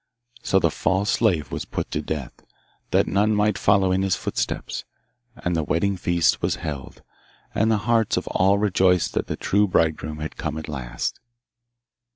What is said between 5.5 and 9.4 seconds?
the wedding feast was held, and the hearts of all rejoiced that the